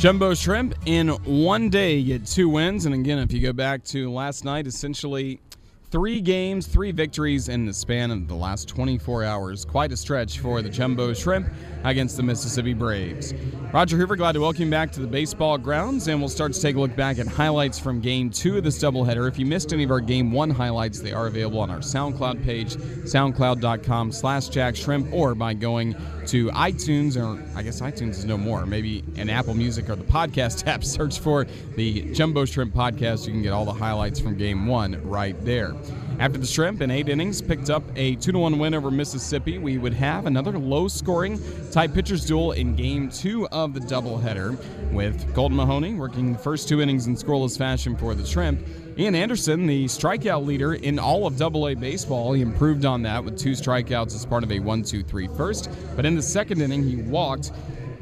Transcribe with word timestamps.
Jumbo 0.00 0.32
Shrimp 0.32 0.74
in 0.86 1.08
one 1.26 1.68
day 1.68 2.02
get 2.02 2.24
two 2.24 2.48
wins. 2.48 2.86
And 2.86 2.94
again, 2.94 3.18
if 3.18 3.32
you 3.32 3.40
go 3.42 3.52
back 3.52 3.84
to 3.84 4.10
last 4.10 4.46
night, 4.46 4.66
essentially 4.66 5.42
three 5.90 6.20
games, 6.20 6.66
three 6.66 6.92
victories 6.92 7.48
in 7.48 7.66
the 7.66 7.72
span 7.72 8.10
of 8.12 8.28
the 8.28 8.34
last 8.34 8.68
24 8.68 9.24
hours. 9.24 9.64
Quite 9.64 9.90
a 9.90 9.96
stretch 9.96 10.38
for 10.38 10.62
the 10.62 10.68
Jumbo 10.68 11.12
Shrimp 11.12 11.48
against 11.82 12.16
the 12.16 12.22
Mississippi 12.22 12.74
Braves. 12.74 13.34
Roger 13.72 13.96
Hoover, 13.96 14.16
glad 14.16 14.32
to 14.32 14.40
welcome 14.40 14.64
you 14.64 14.70
back 14.70 14.92
to 14.92 15.00
the 15.00 15.06
baseball 15.06 15.58
grounds, 15.58 16.06
and 16.08 16.20
we'll 16.20 16.28
start 16.28 16.52
to 16.52 16.60
take 16.60 16.76
a 16.76 16.80
look 16.80 16.94
back 16.94 17.18
at 17.18 17.26
highlights 17.26 17.78
from 17.78 18.00
game 18.00 18.30
two 18.30 18.58
of 18.58 18.64
this 18.64 18.78
doubleheader. 18.78 19.28
If 19.28 19.38
you 19.38 19.46
missed 19.46 19.72
any 19.72 19.84
of 19.84 19.90
our 19.90 20.00
game 20.00 20.30
one 20.30 20.50
highlights, 20.50 21.00
they 21.00 21.12
are 21.12 21.26
available 21.26 21.60
on 21.60 21.70
our 21.70 21.78
SoundCloud 21.78 22.44
page, 22.44 22.76
soundcloud.com 22.76 24.12
slash 24.12 24.48
JaxShrimp, 24.48 25.12
or 25.12 25.34
by 25.34 25.54
going 25.54 25.94
to 26.26 26.48
iTunes, 26.50 27.16
or 27.16 27.42
I 27.56 27.62
guess 27.62 27.80
iTunes 27.80 28.10
is 28.10 28.24
no 28.24 28.36
more, 28.36 28.66
maybe 28.66 29.02
in 29.16 29.30
Apple 29.30 29.54
Music 29.54 29.88
or 29.88 29.96
the 29.96 30.04
podcast 30.04 30.66
app, 30.68 30.84
search 30.84 31.18
for 31.18 31.46
the 31.76 32.12
Jumbo 32.12 32.44
Shrimp 32.44 32.74
podcast. 32.74 33.26
You 33.26 33.32
can 33.32 33.42
get 33.42 33.52
all 33.52 33.64
the 33.64 33.72
highlights 33.72 34.20
from 34.20 34.36
game 34.36 34.66
one 34.66 35.00
right 35.08 35.36
there. 35.44 35.74
After 36.20 36.38
the 36.38 36.46
Shrimp 36.46 36.82
in 36.82 36.90
eight 36.90 37.08
innings 37.08 37.40
picked 37.40 37.70
up 37.70 37.82
a 37.96 38.14
2 38.16 38.38
1 38.38 38.58
win 38.58 38.74
over 38.74 38.90
Mississippi, 38.90 39.56
we 39.56 39.78
would 39.78 39.94
have 39.94 40.26
another 40.26 40.58
low 40.58 40.86
scoring 40.86 41.40
type 41.72 41.94
pitchers 41.94 42.26
duel 42.26 42.52
in 42.52 42.76
game 42.76 43.08
two 43.08 43.48
of 43.48 43.72
the 43.72 43.80
doubleheader 43.80 44.54
with 44.92 45.34
Colton 45.34 45.56
Mahoney 45.56 45.94
working 45.94 46.34
the 46.34 46.38
first 46.38 46.68
two 46.68 46.82
innings 46.82 47.06
in 47.06 47.16
scoreless 47.16 47.56
fashion 47.56 47.96
for 47.96 48.14
the 48.14 48.26
Shrimp. 48.26 48.60
Ian 48.98 49.14
Anderson, 49.14 49.66
the 49.66 49.86
strikeout 49.86 50.44
leader 50.44 50.74
in 50.74 50.98
all 50.98 51.26
of 51.26 51.40
AA 51.40 51.72
baseball, 51.72 52.34
he 52.34 52.42
improved 52.42 52.84
on 52.84 53.00
that 53.04 53.24
with 53.24 53.38
two 53.38 53.52
strikeouts 53.52 54.14
as 54.14 54.26
part 54.26 54.44
of 54.44 54.52
a 54.52 54.60
1 54.60 54.82
2 54.82 55.02
3 55.02 55.26
first. 55.28 55.70
But 55.96 56.04
in 56.04 56.16
the 56.16 56.22
second 56.22 56.60
inning, 56.60 56.86
he 56.86 56.96
walked 56.96 57.50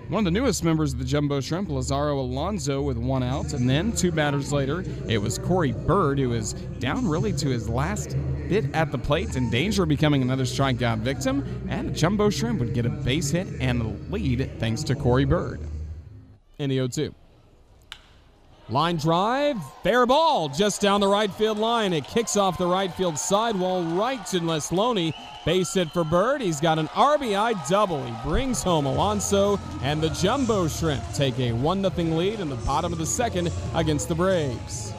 one 0.08 0.20
of 0.20 0.24
the 0.24 0.30
newest 0.40 0.64
members 0.64 0.94
of 0.94 0.98
the 0.98 1.04
Jumbo 1.04 1.40
Shrimp, 1.40 1.68
Lazaro 1.68 2.18
Alonso, 2.18 2.80
with 2.80 2.96
one 2.96 3.22
out. 3.22 3.52
And 3.52 3.68
then 3.68 3.92
two 3.92 4.10
batters 4.10 4.52
later, 4.52 4.82
it 5.06 5.18
was 5.18 5.38
Corey 5.38 5.72
Bird, 5.72 6.18
who 6.18 6.30
was 6.30 6.54
down 6.80 7.06
really 7.06 7.32
to 7.34 7.48
his 7.48 7.68
last 7.68 8.16
bit 8.48 8.74
at 8.74 8.90
the 8.90 8.98
plate, 8.98 9.36
in 9.36 9.50
danger 9.50 9.82
of 9.82 9.88
becoming 9.90 10.22
another 10.22 10.44
strikeout 10.44 10.98
victim. 10.98 11.66
And 11.68 11.90
the 11.90 11.92
Jumbo 11.92 12.30
Shrimp 12.30 12.60
would 12.60 12.72
get 12.72 12.86
a 12.86 12.90
base 12.90 13.30
hit 13.30 13.46
and 13.60 13.80
the 13.80 14.12
lead 14.12 14.50
thanks 14.58 14.82
to 14.84 14.94
Corey 14.94 15.26
Bird. 15.26 15.60
In 16.58 16.70
the 16.70 16.76
0 16.76 16.88
2. 16.88 17.14
Line 18.70 18.96
drive, 18.96 19.56
fair 19.82 20.04
ball 20.04 20.50
just 20.50 20.82
down 20.82 21.00
the 21.00 21.08
right 21.08 21.32
field 21.32 21.58
line. 21.58 21.94
It 21.94 22.04
kicks 22.04 22.36
off 22.36 22.58
the 22.58 22.66
right 22.66 22.92
field 22.92 23.18
sidewall 23.18 23.82
right 23.82 24.24
to 24.26 24.40
Lesloni. 24.40 25.14
Base 25.46 25.72
hit 25.72 25.90
for 25.90 26.04
Bird. 26.04 26.42
He's 26.42 26.60
got 26.60 26.78
an 26.78 26.88
RBI 26.88 27.66
double. 27.66 28.04
He 28.04 28.14
brings 28.28 28.62
home 28.62 28.84
Alonso, 28.84 29.58
and 29.82 30.02
the 30.02 30.10
Jumbo 30.10 30.68
Shrimp 30.68 31.02
take 31.14 31.38
a 31.38 31.52
1 31.52 31.80
0 31.80 32.08
lead 32.14 32.40
in 32.40 32.50
the 32.50 32.56
bottom 32.56 32.92
of 32.92 32.98
the 32.98 33.06
second 33.06 33.50
against 33.74 34.06
the 34.06 34.14
Braves. 34.14 34.92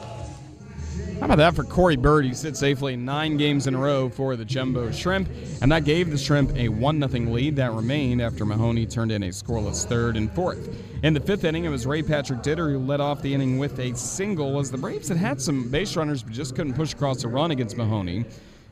How 1.20 1.26
about 1.26 1.36
that 1.36 1.54
for 1.54 1.64
Corey 1.64 1.96
Bird? 1.96 2.24
He 2.24 2.32
sits 2.32 2.58
safely 2.58 2.96
nine 2.96 3.36
games 3.36 3.66
in 3.66 3.74
a 3.74 3.78
row 3.78 4.08
for 4.08 4.36
the 4.36 4.44
Jumbo 4.44 4.90
Shrimp, 4.90 5.28
and 5.60 5.70
that 5.70 5.84
gave 5.84 6.10
the 6.10 6.16
Shrimp 6.16 6.56
a 6.56 6.70
1 6.70 7.08
0 7.08 7.30
lead 7.30 7.56
that 7.56 7.72
remained 7.72 8.22
after 8.22 8.46
Mahoney 8.46 8.86
turned 8.86 9.12
in 9.12 9.24
a 9.24 9.28
scoreless 9.28 9.84
third 9.84 10.16
and 10.16 10.32
fourth. 10.32 10.74
In 11.02 11.12
the 11.12 11.20
fifth 11.20 11.44
inning, 11.44 11.66
it 11.66 11.68
was 11.68 11.84
Ray 11.86 12.02
Patrick 12.02 12.40
Didder 12.40 12.72
who 12.72 12.78
led 12.78 13.02
off 13.02 13.20
the 13.20 13.34
inning 13.34 13.58
with 13.58 13.78
a 13.78 13.94
single 13.94 14.58
as 14.58 14.70
the 14.70 14.78
Braves 14.78 15.08
had 15.08 15.18
had 15.18 15.42
some 15.42 15.68
base 15.68 15.94
runners 15.94 16.22
but 16.22 16.32
just 16.32 16.56
couldn't 16.56 16.72
push 16.72 16.94
across 16.94 17.22
a 17.22 17.28
run 17.28 17.50
against 17.50 17.76
Mahoney. 17.76 18.24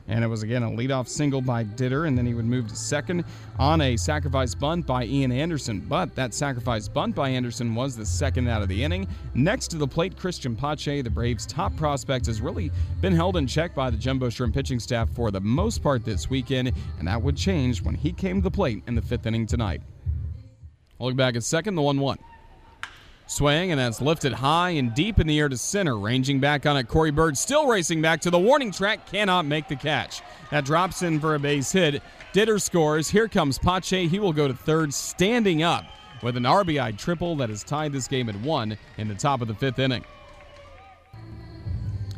And 0.09 0.23
it 0.23 0.27
was 0.27 0.41
again 0.43 0.63
a 0.63 0.69
leadoff 0.69 1.07
single 1.07 1.39
by 1.39 1.63
Didder, 1.63 2.07
and 2.07 2.17
then 2.17 2.25
he 2.25 2.33
would 2.33 2.45
move 2.45 2.67
to 2.67 2.75
second 2.75 3.23
on 3.59 3.79
a 3.79 3.95
sacrifice 3.95 4.55
bunt 4.55 4.87
by 4.87 5.05
Ian 5.05 5.31
Anderson. 5.31 5.79
But 5.79 6.15
that 6.15 6.33
sacrifice 6.33 6.87
bunt 6.87 7.15
by 7.15 7.29
Anderson 7.29 7.75
was 7.75 7.95
the 7.95 8.05
second 8.05 8.47
out 8.47 8.63
of 8.63 8.69
the 8.69 8.83
inning. 8.83 9.07
Next 9.35 9.67
to 9.69 9.77
the 9.77 9.87
plate, 9.87 10.17
Cristian 10.17 10.57
Pache, 10.57 11.03
the 11.03 11.09
Braves' 11.09 11.45
top 11.45 11.75
prospect, 11.77 12.25
has 12.25 12.41
really 12.41 12.71
been 13.01 13.13
held 13.13 13.37
in 13.37 13.45
check 13.45 13.75
by 13.75 13.91
the 13.91 13.97
Jumbo 13.97 14.29
Shrimp 14.29 14.53
pitching 14.55 14.79
staff 14.79 15.09
for 15.11 15.29
the 15.29 15.41
most 15.41 15.83
part 15.83 16.03
this 16.03 16.29
weekend, 16.29 16.73
and 16.97 17.07
that 17.07 17.21
would 17.21 17.37
change 17.37 17.83
when 17.83 17.95
he 17.95 18.11
came 18.11 18.37
to 18.37 18.43
the 18.43 18.51
plate 18.51 18.81
in 18.87 18.95
the 18.95 19.01
fifth 19.01 19.27
inning 19.27 19.45
tonight. 19.45 19.81
I'll 20.99 21.07
look 21.07 21.15
back 21.15 21.35
at 21.35 21.43
second, 21.43 21.75
the 21.75 21.81
1 21.81 21.99
1. 21.99 22.17
Swing, 23.29 23.69
and 23.69 23.79
that's 23.79 24.01
lifted 24.01 24.33
high 24.33 24.71
and 24.71 24.95
deep 24.95 25.19
in 25.19 25.27
the 25.27 25.37
air 25.37 25.49
to 25.49 25.57
center. 25.57 25.99
Ranging 25.99 26.39
back 26.39 26.65
on 26.65 26.75
it, 26.75 26.87
Corey 26.87 27.11
Bird 27.11 27.37
still 27.37 27.67
racing 27.67 28.01
back 28.01 28.21
to 28.21 28.31
the 28.31 28.39
warning 28.39 28.71
track, 28.71 29.05
cannot 29.05 29.45
make 29.45 29.67
the 29.67 29.75
catch. 29.75 30.23
That 30.49 30.65
drops 30.65 31.03
in 31.03 31.19
for 31.19 31.35
a 31.35 31.39
base 31.39 31.71
hit. 31.71 32.01
Didder 32.33 32.59
scores. 32.59 33.07
Here 33.07 33.27
comes 33.27 33.59
Pache. 33.59 34.07
He 34.07 34.17
will 34.17 34.33
go 34.33 34.47
to 34.47 34.53
third, 34.55 34.91
standing 34.91 35.61
up 35.61 35.85
with 36.23 36.37
an 36.37 36.43
RBI 36.43 36.97
triple 36.97 37.35
that 37.35 37.49
has 37.49 37.63
tied 37.63 37.93
this 37.93 38.07
game 38.07 38.29
at 38.29 38.35
one 38.37 38.75
in 38.97 39.07
the 39.07 39.15
top 39.15 39.41
of 39.41 39.47
the 39.47 39.53
fifth 39.53 39.77
inning. 39.77 40.03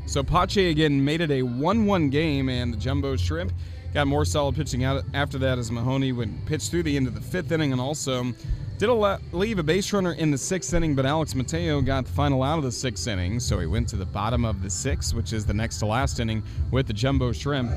So 0.06 0.24
Pache 0.24 0.70
again 0.70 1.04
made 1.04 1.20
it 1.20 1.30
a 1.30 1.42
1 1.42 1.86
1 1.86 2.10
game, 2.10 2.48
and 2.48 2.74
the 2.74 2.78
Jumbo 2.78 3.18
Shrimp 3.18 3.52
got 3.94 4.08
more 4.08 4.24
solid 4.24 4.56
pitching 4.56 4.86
out 4.86 5.04
after 5.14 5.38
that 5.40 5.60
as 5.60 5.72
Mahoney 5.72 6.14
would 6.14 6.46
pitch 6.46 6.70
through 6.70 6.84
the 6.84 6.96
end 6.96 7.08
of 7.08 7.16
the 7.16 7.22
fifth 7.22 7.52
inning 7.52 7.74
and 7.74 7.82
also 7.82 8.34
did 8.82 8.90
leave 9.32 9.60
a 9.60 9.64
base 9.64 9.94
runner 9.94 10.14
in 10.14 10.32
the 10.32 10.38
sixth 10.40 10.74
inning, 10.74 10.96
but 10.96 11.06
Alex 11.06 11.36
Mateo 11.36 11.82
got 11.82 12.04
the 12.04 12.12
final 12.14 12.42
out 12.42 12.58
of 12.58 12.64
the 12.64 12.72
sixth 12.72 13.08
inning, 13.08 13.40
so 13.40 13.60
he 13.60 13.68
went 13.68 13.88
to 13.90 13.96
the 13.96 14.08
bottom 14.08 14.44
of 14.44 14.64
the 14.64 14.72
sixth, 14.72 15.14
which 15.14 15.34
is 15.34 15.46
the 15.46 15.54
next 15.54 15.78
to 15.78 15.86
last 15.86 16.20
inning 16.20 16.42
with 16.72 16.88
the 16.88 16.94
Jumbo 16.94 17.32
Shrimp. 17.32 17.72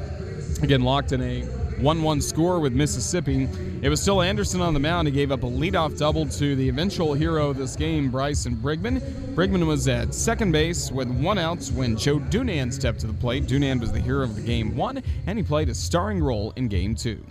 Again, 0.62 0.80
locked 0.80 1.12
in 1.12 1.20
a 1.20 1.42
1 1.42 2.02
1 2.02 2.20
score 2.22 2.58
with 2.58 2.72
Mississippi. 2.72 3.46
It 3.82 3.90
was 3.90 4.00
still 4.00 4.22
Anderson 4.22 4.62
on 4.62 4.72
the 4.72 4.80
mound. 4.80 5.06
He 5.06 5.12
gave 5.12 5.30
up 5.30 5.42
a 5.42 5.46
leadoff 5.46 5.98
double 5.98 6.26
to 6.26 6.56
the 6.56 6.70
eventual 6.70 7.12
hero 7.12 7.50
of 7.50 7.58
this 7.58 7.76
game, 7.76 8.10
Bryson 8.10 8.56
Brigman. 8.56 9.02
Brigman 9.34 9.66
was 9.66 9.86
at 9.88 10.14
second 10.14 10.52
base 10.52 10.90
with 10.90 11.10
one 11.10 11.36
out 11.36 11.62
when 11.74 11.98
Joe 11.98 12.18
Dunand 12.18 12.72
stepped 12.72 13.00
to 13.00 13.06
the 13.06 13.12
plate. 13.12 13.44
Dunand 13.44 13.80
was 13.80 13.92
the 13.92 14.00
hero 14.00 14.24
of 14.24 14.36
the 14.36 14.40
game 14.40 14.74
one, 14.74 15.02
and 15.26 15.36
he 15.36 15.44
played 15.44 15.68
a 15.68 15.74
starring 15.74 16.24
role 16.24 16.54
in 16.56 16.68
game 16.68 16.94
two. 16.94 17.22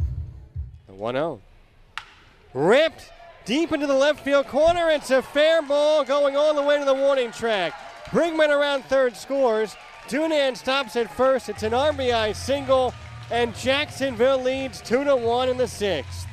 1 0.85 1.15
0. 1.15 1.41
Ripped 2.53 3.09
deep 3.45 3.71
into 3.71 3.87
the 3.87 3.93
left 3.93 4.23
field 4.23 4.47
corner. 4.47 4.89
It's 4.89 5.11
a 5.11 5.21
fair 5.21 5.61
ball 5.61 6.03
going 6.03 6.35
all 6.35 6.53
the 6.53 6.61
way 6.61 6.79
to 6.79 6.85
the 6.85 6.93
warning 6.93 7.31
track. 7.31 7.73
Brigman 8.07 8.49
around 8.49 8.85
third 8.85 9.15
scores. 9.15 9.75
Dunand 10.07 10.57
stops 10.57 10.95
at 10.95 11.11
first. 11.13 11.49
It's 11.49 11.63
an 11.63 11.71
RBI 11.71 12.35
single, 12.35 12.93
and 13.31 13.55
Jacksonville 13.55 14.41
leads 14.41 14.81
2 14.81 15.03
to 15.03 15.15
1 15.15 15.49
in 15.49 15.57
the 15.57 15.67
sixth. 15.67 16.27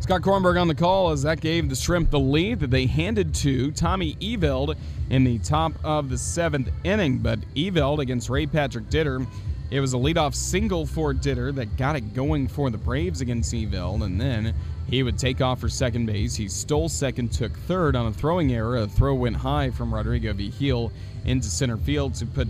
Scott 0.00 0.22
Kornberg 0.22 0.60
on 0.60 0.66
the 0.66 0.74
call 0.74 1.10
as 1.10 1.22
that 1.22 1.40
gave 1.40 1.68
the 1.68 1.76
Shrimp 1.76 2.10
the 2.10 2.18
lead 2.18 2.58
that 2.58 2.70
they 2.70 2.86
handed 2.86 3.32
to 3.36 3.70
Tommy 3.70 4.16
Eveld 4.16 4.76
in 5.10 5.22
the 5.22 5.38
top 5.38 5.72
of 5.84 6.10
the 6.10 6.18
seventh 6.18 6.70
inning. 6.82 7.18
But 7.18 7.38
Eveld 7.54 8.00
against 8.00 8.28
Ray 8.28 8.46
Patrick 8.46 8.90
Didder, 8.90 9.24
it 9.72 9.80
was 9.80 9.94
a 9.94 9.96
leadoff 9.96 10.34
single 10.34 10.84
for 10.84 11.14
Didder 11.14 11.54
that 11.54 11.78
got 11.78 11.96
it 11.96 12.12
going 12.12 12.46
for 12.46 12.68
the 12.68 12.76
Braves 12.76 13.22
against 13.22 13.54
Eveld, 13.54 14.04
and 14.04 14.20
then 14.20 14.54
he 14.86 15.02
would 15.02 15.18
take 15.18 15.40
off 15.40 15.60
for 15.60 15.68
second 15.70 16.04
base. 16.04 16.34
He 16.34 16.46
stole 16.46 16.90
second, 16.90 17.32
took 17.32 17.56
third 17.60 17.96
on 17.96 18.06
a 18.06 18.12
throwing 18.12 18.52
error. 18.52 18.76
A 18.76 18.86
throw 18.86 19.14
went 19.14 19.36
high 19.36 19.70
from 19.70 19.94
Rodrigo 19.94 20.34
Vigil 20.34 20.92
into 21.24 21.48
center 21.48 21.78
field 21.78 22.12
to 22.16 22.26
put 22.26 22.48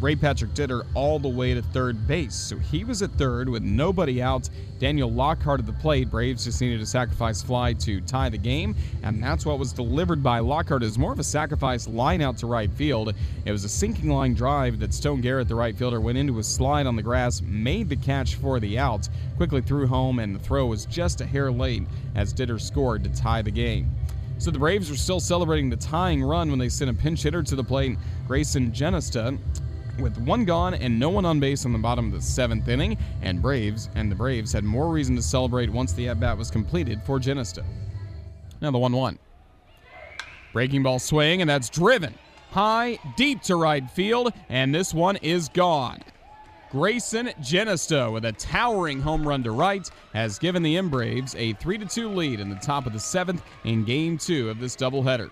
Ray 0.00 0.14
Patrick 0.14 0.52
Didder 0.54 0.86
all 0.94 1.18
the 1.18 1.28
way 1.28 1.54
to 1.54 1.62
third 1.62 2.06
base. 2.06 2.34
So 2.34 2.56
he 2.56 2.84
was 2.84 3.02
at 3.02 3.10
third 3.12 3.48
with 3.48 3.64
nobody 3.64 4.22
out. 4.22 4.48
Daniel 4.78 5.10
Lockhart 5.10 5.58
at 5.58 5.66
the 5.66 5.72
plate. 5.72 6.08
Braves 6.08 6.44
just 6.44 6.60
needed 6.60 6.80
a 6.80 6.86
sacrifice 6.86 7.42
fly 7.42 7.72
to 7.72 8.00
tie 8.02 8.28
the 8.28 8.38
game, 8.38 8.76
and 9.02 9.20
that's 9.20 9.44
what 9.44 9.58
was 9.58 9.72
delivered 9.72 10.22
by 10.22 10.38
Lockhart. 10.38 10.84
Is 10.84 10.98
more 10.98 11.12
of 11.12 11.18
a 11.18 11.24
sacrifice 11.24 11.88
line 11.88 12.22
out 12.22 12.38
to 12.38 12.46
right 12.46 12.70
field. 12.70 13.12
It 13.44 13.50
was 13.50 13.64
a 13.64 13.68
sinking 13.68 14.08
line 14.08 14.34
drive 14.34 14.78
that 14.78 14.94
Stone 14.94 15.20
Garrett, 15.20 15.48
the 15.48 15.56
right 15.56 15.76
fielder, 15.76 16.00
went 16.00 16.16
into 16.16 16.38
a 16.38 16.44
slide 16.44 16.86
on 16.86 16.94
the 16.94 17.02
grass, 17.02 17.42
made 17.42 17.88
the 17.88 17.96
catch 17.96 18.36
for 18.36 18.60
the 18.60 18.78
out, 18.78 19.08
quickly 19.36 19.60
threw 19.60 19.88
home, 19.88 20.20
and 20.20 20.32
the 20.32 20.38
throw 20.38 20.66
was 20.66 20.86
just 20.86 21.20
a 21.20 21.26
hair 21.26 21.50
late 21.50 21.82
as 22.14 22.32
Didder 22.32 22.60
scored 22.60 23.02
to 23.02 23.10
tie 23.10 23.42
the 23.42 23.50
game. 23.50 23.90
So 24.38 24.52
the 24.52 24.60
Braves 24.60 24.88
were 24.88 24.96
still 24.96 25.18
celebrating 25.18 25.68
the 25.68 25.76
tying 25.76 26.22
run 26.22 26.50
when 26.50 26.60
they 26.60 26.68
sent 26.68 26.88
a 26.88 26.94
pinch 26.94 27.24
hitter 27.24 27.42
to 27.42 27.56
the 27.56 27.64
plate, 27.64 27.98
Greyson 28.28 28.70
Jenista 28.70 29.36
with 30.00 30.16
one 30.18 30.44
gone 30.44 30.74
and 30.74 30.98
no 30.98 31.08
one 31.10 31.24
on 31.24 31.40
base 31.40 31.64
on 31.64 31.72
the 31.72 31.78
bottom 31.78 32.06
of 32.06 32.12
the 32.12 32.22
seventh 32.22 32.68
inning, 32.68 32.96
and 33.22 33.42
Braves 33.42 33.90
and 33.94 34.10
the 34.10 34.16
Braves 34.16 34.52
had 34.52 34.64
more 34.64 34.88
reason 34.90 35.16
to 35.16 35.22
celebrate 35.22 35.70
once 35.70 35.92
the 35.92 36.08
at 36.08 36.20
bat 36.20 36.36
was 36.36 36.50
completed 36.50 37.02
for 37.04 37.18
Jenista. 37.18 37.64
Now 38.60 38.70
the 38.70 38.78
1 38.78 38.92
1. 38.92 39.18
Breaking 40.52 40.82
ball 40.82 40.98
swing, 40.98 41.40
and 41.40 41.48
that's 41.50 41.68
driven 41.68 42.14
high, 42.50 42.98
deep 43.16 43.42
to 43.42 43.56
right 43.56 43.88
field, 43.90 44.32
and 44.48 44.74
this 44.74 44.94
one 44.94 45.16
is 45.16 45.48
gone. 45.48 46.02
Greyson 46.70 47.34
Jenista 47.40 48.12
with 48.12 48.26
a 48.26 48.32
towering 48.32 49.00
home 49.00 49.26
run 49.26 49.42
to 49.42 49.52
right 49.52 49.88
has 50.12 50.38
given 50.38 50.62
the 50.62 50.78
Braves 50.82 51.34
a 51.36 51.54
3 51.54 51.78
2 51.78 52.08
lead 52.10 52.40
in 52.40 52.50
the 52.50 52.56
top 52.56 52.86
of 52.86 52.92
the 52.92 53.00
seventh 53.00 53.42
in 53.64 53.84
game 53.84 54.18
two 54.18 54.50
of 54.50 54.60
this 54.60 54.76
doubleheader. 54.76 55.30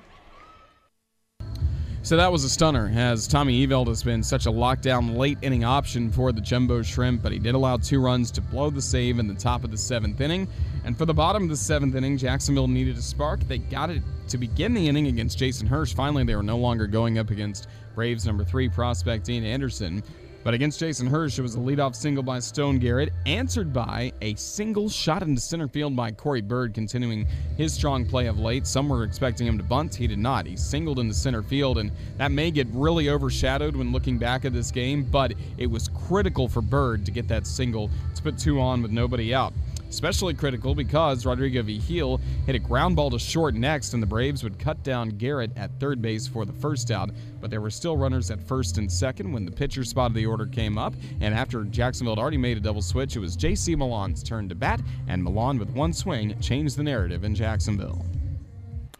So 2.07 2.17
that 2.17 2.31
was 2.31 2.45
a 2.45 2.49
stunner, 2.49 2.89
as 2.95 3.27
Tommy 3.27 3.67
Eveld 3.67 3.89
has 3.89 4.05
been 4.05 4.23
such 4.23 4.47
a 4.47 4.49
lockdown 4.49 5.17
late 5.17 5.39
inning 5.43 5.65
option 5.65 6.13
for 6.13 6.31
the 6.31 6.41
Jumbo 6.41 6.81
Shrimp, 6.83 7.21
but 7.21 7.33
he 7.33 7.41
did 7.41 7.57
allow 7.57 7.79
two 7.79 8.01
runs 8.01 8.31
to 8.31 8.41
blow 8.41 8.71
the 8.71 8.81
save 8.81 9.19
in 9.19 9.27
the 9.27 9.35
top 9.35 9.65
of 9.65 9.73
the 9.73 9.77
seventh 9.77 10.21
inning. 10.21 10.47
And 10.85 10.97
for 10.97 11.05
the 11.05 11.13
bottom 11.13 11.43
of 11.43 11.49
the 11.49 11.57
seventh 11.57 11.97
inning, 11.97 12.17
Jacksonville 12.17 12.69
needed 12.69 12.97
a 12.97 13.03
spark. 13.03 13.41
They 13.49 13.59
got 13.59 13.91
it 13.91 14.05
to 14.29 14.39
begin 14.39 14.73
the 14.73 14.87
inning 14.87 15.09
against 15.09 15.37
Jason 15.37 15.67
Hursh. 15.67 15.95
Finally, 15.97 16.23
they 16.23 16.37
were 16.37 16.45
no 16.45 16.59
longer 16.59 16.87
going 16.87 17.19
up 17.19 17.31
against 17.31 17.67
Braves 17.97 18.25
number 18.25 18.45
three 18.45 18.69
prospect 18.69 19.29
Ian 19.29 19.43
Anderson. 19.43 20.01
But 20.47 20.55
against 20.55 20.79
Jason 20.79 21.09
Hursh, 21.09 21.41
it 21.41 21.43
was 21.43 21.57
a 21.57 21.59
leadoff 21.59 21.97
single 21.97 22.23
by 22.23 22.39
Stone 22.39 22.79
Garrett, 22.79 23.13
answered 23.27 23.73
by 23.73 24.13
a 24.23 24.37
single 24.37 24.89
shot 24.89 25.25
into 25.25 25.41
center 25.41 25.67
field 25.67 25.97
by 25.97 26.13
Corey 26.13 26.41
Bird, 26.41 26.73
continuing 26.73 27.27
his 27.57 27.75
strong 27.75 28.07
play 28.07 28.27
of 28.29 28.39
late. 28.39 28.65
Some 28.65 28.89
were 28.89 29.03
expecting 29.03 29.49
him 29.49 29.59
to 29.59 29.65
bunt. 29.65 29.93
He 29.93 30.07
did 30.07 30.21
not. 30.21 30.47
He 30.47 30.57
singled 30.57 31.01
into 31.01 31.15
center 31.15 31.43
field, 31.43 31.79
and 31.79 31.91
that 32.19 32.31
may 32.31 32.53
get 32.53 32.69
really 32.71 33.09
overshadowed 33.09 33.75
when 33.75 33.91
looking 33.91 34.19
back 34.19 34.45
at 34.45 34.53
this 34.53 34.71
game, 34.71 35.03
but 35.03 35.35
it 35.59 35.67
was 35.67 35.89
critical 36.07 36.47
for 36.47 36.63
Bird 36.63 37.05
to 37.07 37.11
get 37.11 37.27
that 37.27 37.45
single 37.45 37.91
to 38.15 38.23
put 38.23 38.39
two 38.39 38.61
on 38.61 38.83
with 38.83 38.93
nobody 38.93 39.35
out. 39.35 39.53
Especially 39.89 40.35
critical 40.35 40.75
because 40.75 41.25
Rodrigo 41.25 41.63
Vigil 41.63 42.21
hit 42.45 42.55
a 42.55 42.59
ground 42.59 42.97
ball 42.97 43.11
to 43.11 43.19
short 43.19 43.55
next, 43.55 43.95
and 43.95 44.03
the 44.03 44.07
Braves 44.07 44.43
would 44.43 44.59
cut 44.59 44.83
down 44.83 45.11
Garrett 45.11 45.51
at 45.57 45.71
third 45.79 46.03
base 46.03 46.27
for 46.27 46.45
the 46.45 46.53
first 46.53 46.91
out. 46.91 47.11
But 47.41 47.51
there 47.51 47.61
were 47.61 47.71
still 47.71 47.97
runners 47.97 48.31
at 48.31 48.41
first 48.41 48.79
and 48.79 48.91
second 48.91 49.33
when 49.33 49.45
the 49.45 49.51
pitcher 49.51 49.85
spot 49.85 50.11
of 50.11 50.15
the 50.15 50.27
order 50.27 50.47
came 50.47 50.77
up. 50.77 50.95
And 51.21 51.35
after 51.35 51.65
Jacksonville 51.65 52.15
had 52.15 52.21
already 52.21 52.37
made 52.37 52.57
a 52.57 52.61
double 52.61 52.83
switch, 52.83 53.17
it 53.17 53.21
was 53.21 53.37
J.C. 53.37 53.75
Milan's 53.77 54.23
turn 54.23 54.49
to 54.49 54.55
bat, 54.55 54.81
and 55.09 55.23
Milan 55.23 55.59
with 55.59 55.71
one 55.71 55.93
swing 55.93 56.39
changed 56.41 56.77
the 56.77 56.83
narrative 56.83 57.25
in 57.25 57.35
Jacksonville. 57.35 58.05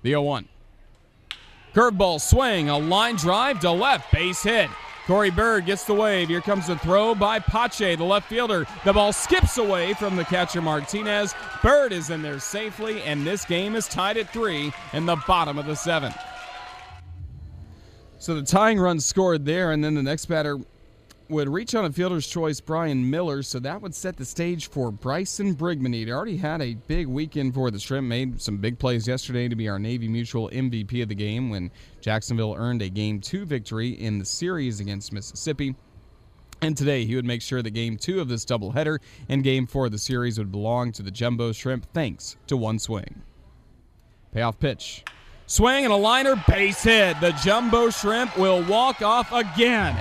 The 0.03 0.11
0 0.11 0.23
1. 0.23 0.49
Curveball 1.75 2.21
swing, 2.21 2.71
a 2.71 2.79
line 2.79 3.17
drive 3.17 3.61
to 3.61 3.71
left, 3.71 4.11
base 4.13 4.43
hit. 4.43 4.71
Corey 5.07 5.31
Bird 5.31 5.67
gets 5.67 5.85
the 5.85 5.95
wave. 5.95 6.29
Here 6.29 6.41
comes 6.41 6.67
the 6.67 6.77
throw 6.79 7.15
by 7.15 7.39
Pache, 7.39 7.95
the 7.95 8.03
left 8.03 8.29
fielder. 8.29 8.67
The 8.85 8.93
ball 8.93 9.13
skips 9.13 9.57
away 9.57 9.95
from 9.95 10.17
the 10.17 10.25
catcher 10.25 10.61
Martinez. 10.61 11.33
Bird 11.63 11.93
is 11.93 12.11
in 12.11 12.23
there 12.23 12.41
safely, 12.41 13.01
and 13.03 13.25
this 13.25 13.45
game 13.45 13.77
is 13.77 13.87
tied 13.87 14.17
at 14.17 14.33
three 14.33 14.73
in 14.93 15.07
the 15.07 15.15
bottom 15.29 15.59
of 15.59 15.67
the 15.67 15.77
seventh. 15.77 16.19
So 18.19 18.35
the 18.35 18.43
tying 18.43 18.81
run 18.81 18.99
scored 18.99 19.45
there, 19.45 19.71
and 19.71 19.85
then 19.85 19.95
the 19.95 20.03
next 20.03 20.27
batter 20.27 20.59
would 21.29 21.49
reach 21.49 21.75
on 21.75 21.85
a 21.85 21.93
fielder's 21.93 22.27
choice, 22.27 22.61
Brian 22.61 23.09
Miller, 23.09 23.43
so 23.43 23.59
that 23.59 23.83
would 23.83 23.95
set 23.95 24.17
the 24.17 24.25
stage 24.25 24.69
for 24.69 24.91
Bryson 24.91 25.55
Brigman. 25.55 25.95
He'd 25.95 26.11
already 26.11 26.37
had 26.37 26.63
a 26.63 26.75
big 26.75 27.07
weekend 27.07 27.55
for 27.55 27.71
the 27.71 27.79
Shrimp, 27.79 28.07
made 28.07 28.41
some 28.41 28.59
big 28.59 28.79
plays 28.79 29.09
yesterday 29.09 29.49
to 29.49 29.57
be 29.57 29.69
our 29.69 29.79
Navy 29.79 30.09
Mutual 30.09 30.49
MVP 30.51 31.03
of 31.03 31.09
the 31.09 31.15
game 31.15 31.51
when 31.51 31.71
Jacksonville 32.01 32.55
earned 32.57 32.83
a 32.83 32.89
Game 32.89 33.21
2 33.21 33.45
victory 33.45 33.91
in 33.91 34.19
the 34.19 34.25
series 34.25 34.81
against 34.81 35.13
Mississippi. 35.13 35.75
And 36.63 36.77
today, 36.77 37.05
he 37.05 37.17
would 37.17 37.25
make 37.25 37.43
sure 37.43 37.61
that 37.61 37.71
game 37.71 37.99
two 37.99 38.21
of 38.21 38.29
this 38.29 38.45
doubleheader 38.45 38.99
and 39.29 39.45
game 39.45 39.67
four 39.67 39.87
of 39.87 39.93
the 39.93 39.99
series 39.99 40.39
would 40.39 40.51
belong 40.51 40.91
to 40.93 41.03
the 41.03 41.11
Jumbo 41.11 41.53
Shrimp 41.53 41.87
thanks 41.93 42.37
to 42.47 42.57
one 42.57 42.79
swing. 42.79 43.23
Payoff 44.33 44.59
pitch. 44.59 45.05
Swing 45.47 45.85
and 45.85 45.93
a 45.93 45.97
liner, 45.97 46.43
base 46.49 46.83
hit. 46.83 47.21
The 47.21 47.33
Jumbo 47.45 47.91
Shrimp 47.91 48.37
will 48.39 48.65
walk 48.65 49.03
off 49.03 49.31
again. 49.33 49.97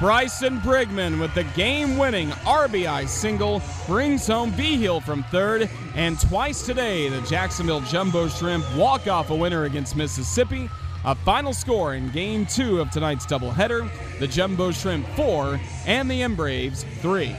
Bryson 0.00 0.58
Brigman 0.58 1.20
with 1.20 1.32
the 1.34 1.44
game 1.54 1.96
winning 1.96 2.30
RBI 2.30 3.08
single 3.08 3.62
brings 3.86 4.26
home 4.26 4.50
Vigil 4.50 5.00
from 5.00 5.22
third. 5.24 5.70
And 5.94 6.20
twice 6.20 6.66
today, 6.66 7.08
the 7.08 7.20
Jacksonville 7.22 7.80
Jumbo 7.82 8.28
Shrimp 8.28 8.64
walk 8.76 9.06
off 9.06 9.30
a 9.30 9.36
winner 9.36 9.64
against 9.64 9.94
Mississippi. 9.94 10.68
A 11.04 11.14
final 11.14 11.52
score 11.52 11.94
in 11.94 12.08
game 12.10 12.44
two 12.44 12.80
of 12.80 12.90
tonight's 12.90 13.26
doubleheader 13.26 13.88
the 14.18 14.26
Jumbo 14.26 14.70
Shrimp 14.70 15.06
4 15.16 15.60
and 15.86 16.10
the 16.10 16.22
M 16.22 16.34
Braves 16.34 16.84
3 17.00 17.36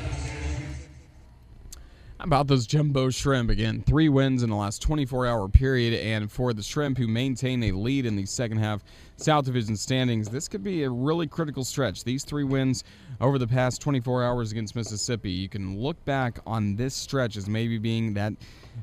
about 2.26 2.48
those 2.48 2.66
jumbo 2.66 3.10
shrimp? 3.12 3.52
Again 3.52 3.84
three 3.86 4.10
wins 4.10 4.42
in 4.42 4.50
the 4.50 4.56
last 4.56 4.82
24 4.82 5.28
hour 5.28 5.48
period 5.48 5.94
and 5.94 6.32
for 6.32 6.54
the 6.54 6.64
shrimp 6.64 6.98
who 6.98 7.08
maintain 7.08 7.64
a 7.64 7.72
lead 7.72 8.06
in 8.06 8.16
the 8.16 8.26
second 8.26 8.58
half 8.58 8.84
south 9.18 9.46
division 9.46 9.78
standings 9.78 10.28
this 10.28 10.48
could 10.48 10.64
be 10.64 10.84
a 10.84 10.90
really 10.90 11.28
critical 11.28 11.64
stretch. 11.64 12.04
These 12.04 12.24
three 12.24 12.44
wins 12.44 12.84
over 13.22 13.38
the 13.38 13.48
past 13.48 13.80
24 13.80 14.24
hours 14.24 14.52
against 14.52 14.76
mississippi 14.76 15.30
you 15.30 15.48
can 15.48 15.80
look 15.80 16.04
back 16.04 16.40
on 16.48 16.76
this 16.76 16.96
stretch 16.96 17.38
as 17.38 17.48
maybe 17.48 17.78
being 17.78 18.16
that 18.16 18.34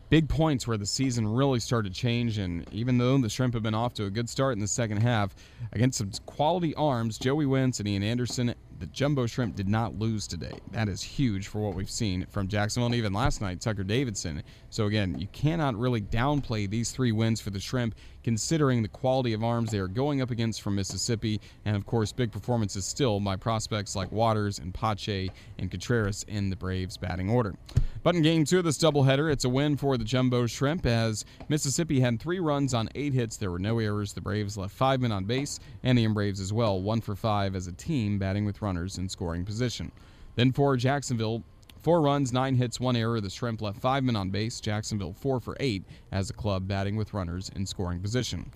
big 0.09 0.29
points 0.29 0.67
where 0.67 0.79
the 0.79 0.87
season 0.87 1.27
really 1.27 1.59
started 1.59 1.93
to 1.93 2.00
change 2.00 2.38
and 2.38 2.65
even 2.73 2.97
though 2.97 3.19
the 3.19 3.29
shrimp 3.29 3.55
have 3.55 3.62
been 3.62 3.75
off 3.75 3.93
to 3.95 4.05
a 4.05 4.11
good 4.11 4.29
start 4.29 4.53
in 4.53 4.61
the 4.61 4.69
second 4.69 4.99
half 4.99 5.35
against 5.73 5.99
some 5.99 6.11
quality 6.27 6.75
arms 6.77 7.19
joey 7.19 7.45
wentz 7.45 7.81
and 7.81 7.88
ian 7.88 8.03
anderson 8.03 8.55
the 8.82 8.88
Jumbo 8.88 9.26
Shrimp 9.26 9.55
did 9.55 9.69
not 9.69 9.96
lose 9.96 10.26
today. 10.26 10.58
That 10.73 10.88
is 10.88 11.00
huge 11.00 11.46
for 11.46 11.61
what 11.61 11.76
we've 11.76 11.88
seen 11.88 12.26
from 12.31 12.49
Jacksonville 12.49 12.87
and 12.87 12.96
even 12.96 13.12
last 13.12 13.40
night, 13.40 13.61
Tucker 13.61 13.84
Davidson. 13.84 14.43
So, 14.70 14.87
again, 14.87 15.20
you 15.20 15.29
cannot 15.29 15.76
really 15.76 16.00
downplay 16.00 16.69
these 16.69 16.90
three 16.90 17.12
wins 17.12 17.40
for 17.40 17.50
the 17.50 17.61
Shrimp 17.61 17.94
considering 18.23 18.83
the 18.83 18.89
quality 18.89 19.33
of 19.33 19.43
arms 19.43 19.71
they 19.71 19.79
are 19.79 19.89
going 19.89 20.23
up 20.23 20.31
against 20.31 20.63
from 20.63 20.75
Mississippi. 20.75 21.41
And, 21.65 21.77
of 21.77 21.87
course, 21.87 22.13
big 22.13 22.33
performances 22.33 22.85
still 22.85 23.21
by 23.21 23.37
prospects 23.37 23.97
like 23.97 24.11
Waters 24.13 24.59
and 24.59 24.73
Pache 24.73 25.31
and 25.59 25.71
Contreras 25.71 26.25
in 26.29 26.51
the 26.51 26.57
Braves 26.57 26.97
batting 26.97 27.31
order. 27.31 27.55
But 28.03 28.15
in 28.15 28.23
game 28.23 28.45
two 28.45 28.59
of 28.59 28.65
this 28.65 28.79
doubleheader, 28.79 29.31
it's 29.33 29.45
a 29.45 29.49
win 29.49 29.77
for 29.77 29.97
the 29.97 30.05
Jumbo 30.05 30.47
Shrimp 30.47 30.87
as 30.87 31.25
Mississippi 31.49 32.01
had 32.01 32.21
three 32.21 32.41
runs 32.41 32.75
on 32.75 32.89
eight 32.95 33.13
hits. 33.13 33.37
There 33.37 33.51
were 33.51 33.59
no 33.59 33.79
errors. 33.79 34.13
The 34.13 34.21
Braves 34.21 34.57
left 34.57 34.75
five 34.75 35.01
men 35.01 35.13
on 35.13 35.25
base, 35.25 35.61
and 35.83 35.97
the 35.97 36.07
Braves 36.09 36.41
as 36.41 36.53
well, 36.53 36.81
one 36.81 37.01
for 37.01 37.15
five 37.15 37.55
as 37.55 37.69
a 37.69 37.73
team 37.73 38.19
batting 38.19 38.45
with 38.45 38.61
runners 38.61 38.99
in 38.99 39.09
scoring 39.09 39.45
position. 39.45 39.93
Then 40.35 40.53
for 40.53 40.77
Jacksonville, 40.77 41.45
Four 41.82 42.00
runs, 42.00 42.32
nine 42.32 42.55
hits, 42.55 42.79
one 42.79 42.94
error. 42.94 43.20
The 43.20 43.29
Shrimp 43.29 43.61
left 43.61 43.81
five 43.81 44.05
men 44.05 44.14
on 44.14 44.31
base. 44.31 44.61
Jacksonville 44.61 45.14
four 45.14 45.40
for 45.40 45.56
eight 45.58 45.82
as 46.12 46.31
a 46.31 46.32
club 46.32 46.69
batting 46.69 46.94
with 46.94 47.12
runners 47.12 47.50
in 47.56 47.67
scoring 47.67 48.00
position. 48.00 48.52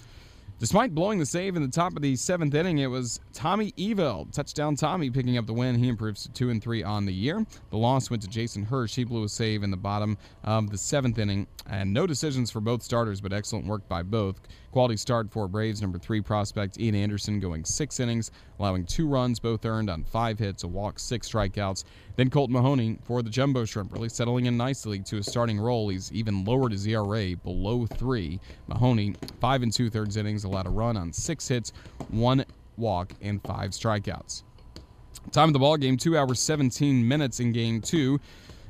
Despite 0.58 0.94
blowing 0.94 1.18
the 1.18 1.26
save 1.26 1.54
in 1.54 1.60
the 1.60 1.68
top 1.68 1.96
of 1.96 2.02
the 2.02 2.16
seventh 2.16 2.54
inning, 2.54 2.78
it 2.78 2.86
was 2.86 3.20
Tommy 3.34 3.72
Eveld, 3.72 4.32
touchdown 4.32 4.74
Tommy, 4.74 5.10
picking 5.10 5.36
up 5.36 5.44
the 5.44 5.52
win. 5.52 5.74
He 5.74 5.86
improves 5.86 6.22
to 6.22 6.32
two 6.32 6.48
and 6.48 6.62
three 6.62 6.82
on 6.82 7.04
the 7.04 7.12
year. 7.12 7.44
The 7.68 7.76
loss 7.76 8.08
went 8.08 8.22
to 8.22 8.28
Jason 8.28 8.64
Hursh. 8.64 8.94
He 8.94 9.04
blew 9.04 9.24
a 9.24 9.28
save 9.28 9.62
in 9.62 9.70
the 9.70 9.76
bottom 9.76 10.16
of 10.44 10.70
the 10.70 10.78
seventh 10.78 11.18
inning, 11.18 11.46
and 11.68 11.92
no 11.92 12.06
decisions 12.06 12.50
for 12.50 12.60
both 12.60 12.82
starters, 12.82 13.20
but 13.20 13.34
excellent 13.34 13.66
work 13.66 13.86
by 13.86 14.02
both. 14.02 14.40
Quality 14.72 14.96
start 14.96 15.30
for 15.30 15.46
Braves 15.46 15.80
number 15.80 15.98
three 15.98 16.20
prospect 16.20 16.78
Ian 16.80 16.94
Anderson, 16.94 17.38
going 17.40 17.64
six 17.64 18.00
innings, 18.00 18.30
allowing 18.58 18.84
two 18.84 19.06
runs, 19.06 19.38
both 19.38 19.64
earned 19.64 19.90
on 19.90 20.04
five 20.04 20.38
hits, 20.38 20.64
a 20.64 20.68
walk, 20.68 20.98
six 20.98 21.30
strikeouts. 21.30 21.84
Then 22.16 22.30
Colt 22.30 22.50
Mahoney 22.50 22.98
for 23.04 23.22
the 23.22 23.30
Jumbo 23.30 23.64
Shrimp, 23.64 23.92
really 23.92 24.08
settling 24.08 24.46
in 24.46 24.56
nicely 24.56 25.00
to 25.00 25.18
a 25.18 25.22
starting 25.22 25.58
role. 25.58 25.88
He's 25.88 26.10
even 26.12 26.44
lowered 26.44 26.72
his 26.72 26.86
ERA 26.86 27.36
below 27.36 27.86
three. 27.86 28.40
Mahoney, 28.68 29.14
five 29.40 29.62
and 29.62 29.72
two 29.72 29.90
thirds 29.90 30.16
innings, 30.16 30.44
allowed 30.46 30.66
a 30.66 30.70
run 30.70 30.96
on 30.96 31.12
six 31.12 31.48
hits, 31.48 31.72
one 32.08 32.44
walk, 32.76 33.12
and 33.20 33.42
five 33.42 33.70
strikeouts. 33.70 34.42
Time 35.32 35.48
of 35.48 35.52
the 35.52 35.58
ball 35.58 35.76
game, 35.76 35.96
two 35.96 36.16
hours 36.16 36.40
17 36.40 37.06
minutes 37.06 37.40
in 37.40 37.52
game 37.52 37.80
two. 37.80 38.20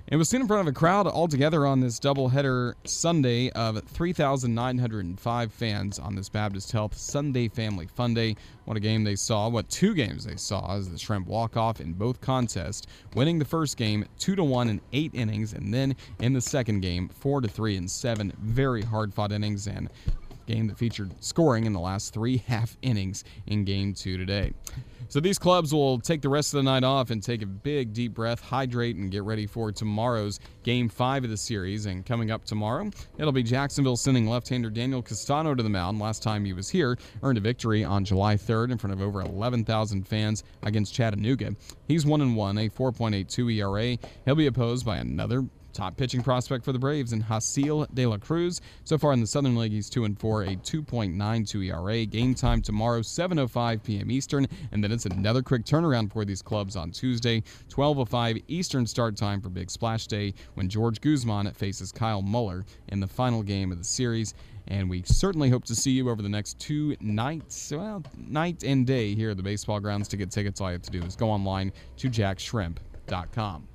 It 0.09 0.15
was 0.15 0.29
seen 0.29 0.41
in 0.41 0.47
front 0.47 0.61
of 0.61 0.69
a 0.69 0.73
crowd 0.73 1.09
altogether 1.09 1.67
on 1.67 1.81
this 1.81 1.99
doubleheader 1.99 2.75
Sunday 2.85 3.51
of 3.51 3.83
3,905 3.83 5.53
fans 5.53 5.99
on 5.99 6.15
this 6.15 6.29
Baptist 6.29 6.71
Health 6.71 6.97
Sunday 6.97 7.49
Family 7.49 7.89
Fun 7.89 8.15
Day. 8.15 8.37
What 8.67 8.77
a 8.77 8.81
game 8.81 9.03
they 9.03 9.17
saw! 9.17 9.49
What 9.49 9.69
two 9.69 9.95
games 9.95 10.25
they 10.25 10.37
saw 10.37 10.77
as 10.77 10.89
the 10.89 10.97
Shrimp 10.97 11.27
walk 11.27 11.57
off 11.57 11.81
in 11.81 11.93
both 11.93 12.21
contests, 12.21 12.87
winning 13.17 13.41
the 13.41 13.45
first 13.45 13.77
game 13.77 14.05
two 14.17 14.37
to 14.37 14.45
one 14.45 14.69
in 14.69 14.81
eight 14.93 15.11
innings, 15.13 15.55
and 15.55 15.75
then 15.75 15.97
in 16.21 16.33
the 16.33 16.41
second 16.41 16.83
game 16.83 17.09
four 17.09 17.41
to 17.41 17.49
three 17.49 17.77
in 17.77 17.89
seven 17.89 18.33
very 18.39 18.83
hard 18.83 19.13
fought 19.13 19.33
innings 19.33 19.67
and 19.67 19.91
game 20.47 20.67
that 20.69 20.79
featured 20.79 21.13
scoring 21.21 21.67
in 21.67 21.73
the 21.73 21.81
last 21.81 22.15
three 22.15 22.37
half 22.49 22.77
innings 22.83 23.25
in 23.47 23.65
game 23.65 23.95
two 23.95 24.17
today. 24.17 24.53
So 25.09 25.21
these 25.21 25.39
clubs 25.39 25.73
will 25.73 26.01
take 26.01 26.21
the 26.21 26.29
rest 26.29 26.53
of 26.53 26.59
the 26.59 26.65
night 26.65 26.83
off 26.83 27.11
and 27.11 27.23
take 27.23 27.43
a 27.43 27.47
big 27.47 27.93
deep 27.93 28.13
breath, 28.13 28.41
hydrate, 28.41 28.97
and 28.97 29.11
get 29.11 29.23
ready 29.23 29.47
for 29.47 29.71
tomorrow's 29.71 30.41
game 30.65 30.89
five 30.89 31.23
of 31.23 31.31
the 31.31 31.37
series. 31.37 31.87
And 31.87 32.05
coming 32.05 32.33
up 32.33 32.45
tomorrow, 32.45 32.91
it'll 33.17 33.33
be 33.33 33.45
Jacksonville 33.45 33.97
sending 33.97 34.27
left-hander 34.27 34.69
Daniel 34.69 35.03
Castano 35.03 35.55
to 35.55 35.63
the 35.63 35.69
mound. 35.69 36.01
Last 36.01 36.25
time 36.25 36.45
he 36.45 36.53
was 36.53 36.69
here, 36.69 36.99
earned 37.23 37.39
a 37.39 37.41
victory 37.41 37.85
on 37.85 38.05
July 38.05 38.35
3rd 38.35 38.73
in 38.73 38.79
front 38.79 38.95
of 38.95 39.01
over 39.01 39.21
11,000 39.21 40.09
fans 40.09 40.43
against 40.65 40.93
Chattanooga. 40.93 41.55
He's 41.87 42.05
one 42.05 42.21
and 42.21 42.35
one, 42.35 42.59
a 42.59 42.69
4.82 42.69 43.55
ERA. 43.55 43.99
He'll 44.25 44.35
be 44.35 44.49
opposed 44.49 44.85
by 44.85 44.97
another 44.97 45.45
top 45.77 45.97
pitching 45.97 46.23
prospect 46.23 46.65
for 46.65 46.73
the 46.73 46.79
Braves 46.79 47.13
in 47.13 47.23
Jasseel 47.23 47.87
de 47.95 48.07
la 48.07 48.17
Cruz. 48.17 48.63
So 48.85 48.97
far 48.97 49.13
in 49.13 49.21
the 49.21 49.27
Southern 49.27 49.57
League, 49.57 49.73
he's 49.73 49.91
2 49.91 50.05
and 50.05 50.19
4, 50.19 50.43
a 50.45 50.57
2.92 50.57 51.67
ERA. 51.67 52.07
Game 52.07 52.35
time 52.35 52.63
tomorrow, 52.63 53.01
7:05 53.01 53.83
p.m. 53.83 54.11
Eastern, 54.11 54.47
and 54.73 54.83
then 54.83 54.91
it's 54.91 55.05
another 55.07 55.43
quick 55.43 55.65
turnaround 55.65 56.13
for 56.13 56.25
these 56.25 56.41
clubs 56.41 56.77
on 56.77 56.91
Tuesday, 56.91 57.43
12:05 57.69 58.43
Eastern 58.49 58.87
start 58.87 59.17
time 59.17 59.41
for 59.41 59.51
Big 59.51 59.71
Splash 59.71 60.07
Day 60.07 60.33
when 60.55 60.69
George 60.69 61.01
Guzman 61.01 61.53
faces 61.53 61.93
Kyle 61.93 62.23
Muller 62.23 62.65
in 62.89 62.99
the 62.99 63.07
final 63.07 63.43
game 63.43 63.71
of 63.71 63.79
the 63.79 63.85
series. 63.85 64.35
And 64.69 64.91
we 64.91 65.03
certainly 65.05 65.49
hope 65.51 65.65
to 65.67 65.77
see 65.77 65.93
you 65.93 66.11
over 66.11 66.23
the 66.23 66.29
next 66.29 66.59
two 66.59 66.97
nights, 67.01 67.71
well, 67.71 68.03
night 68.17 68.65
and 68.65 68.87
day 68.87 69.15
here 69.15 69.31
at 69.31 69.37
the 69.37 69.43
baseball 69.43 69.79
grounds. 69.79 70.09
To 70.09 70.17
get 70.17 70.31
tickets, 70.31 70.61
all 70.61 70.69
you 70.69 70.73
have 70.73 70.83
to 70.83 70.91
do 70.91 71.03
is 71.05 71.15
go 71.15 71.31
online 71.31 71.73
to 71.99 72.09
jaxshrimp.com. 72.09 73.69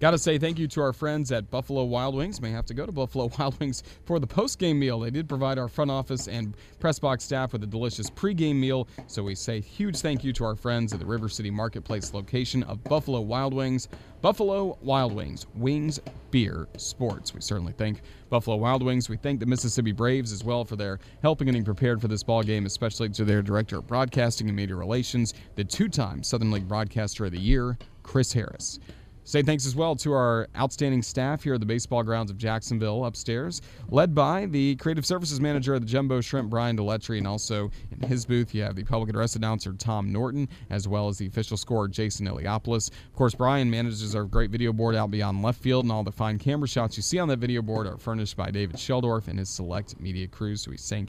Got 0.00 0.10
to 0.10 0.18
say 0.18 0.38
thank 0.38 0.58
you 0.58 0.66
to 0.68 0.82
our 0.82 0.92
friends 0.92 1.30
at 1.30 1.50
Buffalo 1.50 1.84
Wild 1.84 2.16
Wings. 2.16 2.40
May 2.40 2.50
have 2.50 2.66
to 2.66 2.74
go 2.74 2.84
to 2.84 2.90
Buffalo 2.90 3.30
Wild 3.38 3.58
Wings 3.60 3.84
for 4.04 4.18
the 4.18 4.26
post-game 4.26 4.78
meal. 4.78 4.98
They 4.98 5.10
did 5.10 5.28
provide 5.28 5.56
our 5.56 5.68
front 5.68 5.90
office 5.90 6.26
and 6.26 6.56
press 6.80 6.98
box 6.98 7.24
staff 7.24 7.52
with 7.52 7.62
a 7.62 7.66
delicious 7.66 8.10
pre-game 8.10 8.60
meal. 8.60 8.88
So 9.06 9.22
we 9.22 9.36
say 9.36 9.60
huge 9.60 10.00
thank 10.00 10.24
you 10.24 10.32
to 10.34 10.44
our 10.44 10.56
friends 10.56 10.92
at 10.92 10.98
the 10.98 11.06
River 11.06 11.28
City 11.28 11.50
Marketplace 11.50 12.12
location 12.12 12.64
of 12.64 12.82
Buffalo 12.84 13.20
Wild 13.20 13.54
Wings. 13.54 13.88
Buffalo 14.20 14.78
Wild 14.82 15.12
Wings, 15.12 15.46
wings, 15.54 16.00
beer, 16.30 16.66
sports. 16.76 17.32
We 17.32 17.40
certainly 17.40 17.74
thank 17.74 18.00
Buffalo 18.30 18.56
Wild 18.56 18.82
Wings. 18.82 19.08
We 19.08 19.16
thank 19.16 19.38
the 19.38 19.46
Mississippi 19.46 19.92
Braves 19.92 20.32
as 20.32 20.42
well 20.42 20.64
for 20.64 20.76
their 20.76 20.98
help 21.22 21.40
in 21.40 21.46
getting 21.46 21.62
prepared 21.62 22.00
for 22.00 22.08
this 22.08 22.22
ball 22.22 22.42
game, 22.42 22.66
especially 22.66 23.10
to 23.10 23.24
their 23.24 23.42
director 23.42 23.78
of 23.78 23.86
broadcasting 23.86 24.48
and 24.48 24.56
media 24.56 24.76
relations, 24.76 25.34
the 25.54 25.64
two-time 25.64 26.22
Southern 26.22 26.50
League 26.50 26.66
Broadcaster 26.66 27.26
of 27.26 27.32
the 27.32 27.38
Year, 27.38 27.78
Chris 28.02 28.32
Harris. 28.32 28.80
Say 29.26 29.42
thanks 29.42 29.64
as 29.64 29.74
well 29.74 29.96
to 29.96 30.12
our 30.12 30.48
outstanding 30.54 31.02
staff 31.02 31.42
here 31.42 31.54
at 31.54 31.60
the 31.60 31.66
baseball 31.66 32.02
grounds 32.02 32.30
of 32.30 32.36
Jacksonville 32.36 33.06
upstairs, 33.06 33.62
led 33.88 34.14
by 34.14 34.44
the 34.44 34.76
creative 34.76 35.06
services 35.06 35.40
manager 35.40 35.74
of 35.74 35.80
the 35.80 35.86
Jumbo 35.86 36.20
Shrimp, 36.20 36.50
Brian 36.50 36.76
Deletry, 36.76 37.16
and 37.16 37.26
also 37.26 37.70
in 37.90 38.06
his 38.06 38.26
booth 38.26 38.54
you 38.54 38.62
have 38.62 38.76
the 38.76 38.84
public 38.84 39.08
address 39.08 39.34
announcer 39.34 39.72
Tom 39.72 40.12
Norton, 40.12 40.46
as 40.68 40.86
well 40.86 41.08
as 41.08 41.16
the 41.16 41.26
official 41.26 41.56
scorer 41.56 41.88
Jason 41.88 42.26
Eliopoulos. 42.26 42.90
Of 42.90 43.16
course, 43.16 43.34
Brian 43.34 43.70
manages 43.70 44.14
our 44.14 44.24
great 44.24 44.50
video 44.50 44.74
board 44.74 44.94
out 44.94 45.10
beyond 45.10 45.42
left 45.42 45.62
field, 45.62 45.86
and 45.86 45.92
all 45.92 46.04
the 46.04 46.12
fine 46.12 46.38
camera 46.38 46.68
shots 46.68 46.98
you 46.98 47.02
see 47.02 47.18
on 47.18 47.26
that 47.28 47.38
video 47.38 47.62
board 47.62 47.86
are 47.86 47.96
furnished 47.96 48.36
by 48.36 48.50
David 48.50 48.76
Sheldorf 48.76 49.28
and 49.28 49.38
his 49.38 49.48
select 49.48 49.98
media 49.98 50.26
crew. 50.26 50.54
So 50.54 50.70
we 50.70 50.76
say 50.76 51.06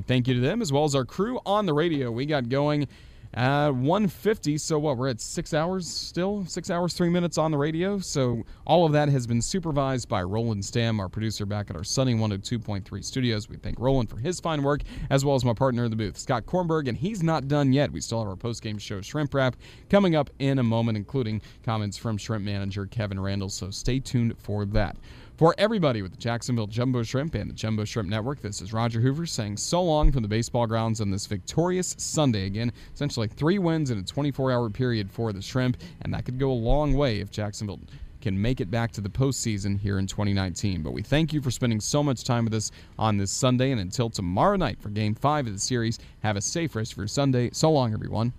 thank 0.00 0.26
you 0.26 0.32
to 0.32 0.40
them 0.40 0.62
as 0.62 0.72
well 0.72 0.84
as 0.84 0.94
our 0.94 1.04
crew 1.04 1.38
on 1.44 1.66
the 1.66 1.74
radio. 1.74 2.10
We 2.10 2.24
got 2.24 2.48
going 2.48 2.88
uh, 3.34 3.70
150. 3.70 4.58
So 4.58 4.78
what? 4.78 4.96
We're 4.96 5.08
at 5.08 5.20
six 5.20 5.52
hours 5.52 5.86
still. 5.86 6.44
Six 6.46 6.70
hours, 6.70 6.94
three 6.94 7.10
minutes 7.10 7.38
on 7.38 7.50
the 7.50 7.58
radio. 7.58 7.98
So 7.98 8.44
all 8.66 8.86
of 8.86 8.92
that 8.92 9.08
has 9.08 9.26
been 9.26 9.42
supervised 9.42 10.08
by 10.08 10.22
Roland 10.22 10.64
Stam, 10.64 11.00
our 11.00 11.08
producer 11.08 11.46
back 11.46 11.70
at 11.70 11.76
our 11.76 11.84
Sunny 11.84 12.14
102.3 12.14 13.04
studios. 13.04 13.48
We 13.48 13.56
thank 13.56 13.78
Roland 13.78 14.10
for 14.10 14.16
his 14.16 14.40
fine 14.40 14.62
work, 14.62 14.82
as 15.10 15.24
well 15.24 15.34
as 15.34 15.44
my 15.44 15.54
partner 15.54 15.84
in 15.84 15.90
the 15.90 15.96
booth, 15.96 16.16
Scott 16.18 16.46
Kornberg. 16.46 16.88
And 16.88 16.96
he's 16.96 17.22
not 17.22 17.48
done 17.48 17.72
yet. 17.72 17.92
We 17.92 18.00
still 18.00 18.20
have 18.20 18.28
our 18.28 18.36
post-game 18.36 18.78
show, 18.78 19.00
Shrimp 19.00 19.34
Wrap, 19.34 19.56
coming 19.90 20.16
up 20.16 20.30
in 20.38 20.58
a 20.58 20.64
moment, 20.64 20.96
including 20.96 21.42
comments 21.64 21.96
from 21.96 22.16
Shrimp 22.16 22.44
manager 22.44 22.86
Kevin 22.86 23.18
Randel. 23.18 23.50
So 23.50 23.70
stay 23.70 24.00
tuned 24.00 24.38
for 24.38 24.64
that. 24.66 24.96
For 25.38 25.54
everybody 25.56 26.02
with 26.02 26.10
the 26.10 26.18
Jacksonville 26.18 26.66
Jumbo 26.66 27.04
Shrimp 27.04 27.36
and 27.36 27.48
the 27.48 27.54
Jumbo 27.54 27.84
Shrimp 27.84 28.08
Network, 28.08 28.42
this 28.42 28.60
is 28.60 28.72
Roger 28.72 29.00
Hoover 29.00 29.24
saying 29.24 29.56
so 29.56 29.80
long 29.80 30.10
from 30.10 30.22
the 30.22 30.28
baseball 30.28 30.66
grounds 30.66 31.00
on 31.00 31.12
this 31.12 31.26
victorious 31.26 31.94
Sunday. 31.96 32.46
Again, 32.46 32.72
essentially 32.92 33.28
three 33.28 33.60
wins 33.60 33.92
in 33.92 33.98
a 33.98 34.02
24 34.02 34.50
hour 34.50 34.68
period 34.68 35.08
for 35.08 35.32
the 35.32 35.40
Shrimp, 35.40 35.76
and 36.02 36.12
that 36.12 36.24
could 36.24 36.40
go 36.40 36.50
a 36.50 36.52
long 36.52 36.94
way 36.94 37.20
if 37.20 37.30
Jacksonville 37.30 37.78
can 38.20 38.42
make 38.42 38.60
it 38.60 38.68
back 38.68 38.90
to 38.90 39.00
the 39.00 39.08
postseason 39.08 39.78
here 39.78 40.00
in 40.00 40.08
2019. 40.08 40.82
But 40.82 40.90
we 40.90 41.02
thank 41.02 41.32
you 41.32 41.40
for 41.40 41.52
spending 41.52 41.78
so 41.78 42.02
much 42.02 42.24
time 42.24 42.44
with 42.44 42.54
us 42.54 42.72
on 42.98 43.16
this 43.16 43.30
Sunday, 43.30 43.70
and 43.70 43.80
until 43.80 44.10
tomorrow 44.10 44.56
night 44.56 44.80
for 44.80 44.88
Game 44.88 45.14
5 45.14 45.46
of 45.46 45.52
the 45.52 45.60
series, 45.60 46.00
have 46.24 46.36
a 46.36 46.42
safe 46.42 46.74
rest 46.74 46.94
of 46.94 46.98
your 46.98 47.06
Sunday. 47.06 47.50
So 47.52 47.70
long, 47.70 47.94
everyone. 47.94 48.32